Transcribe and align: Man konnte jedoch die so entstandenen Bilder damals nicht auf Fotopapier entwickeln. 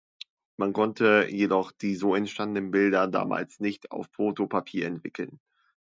Man 0.57 0.73
konnte 0.73 1.27
jedoch 1.29 1.71
die 1.71 1.93
so 1.93 2.15
entstandenen 2.15 2.71
Bilder 2.71 3.07
damals 3.07 3.59
nicht 3.59 3.91
auf 3.91 4.07
Fotopapier 4.11 4.87
entwickeln. 4.87 5.39